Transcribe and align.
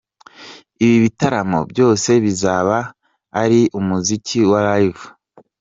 Ibi 0.83 0.97
bitaramo 1.03 1.59
byose 1.71 2.09
bizaba 2.25 2.77
ari 3.41 3.59
umuziki 3.79 4.39
wa 4.51 4.59
Live. 4.69 5.05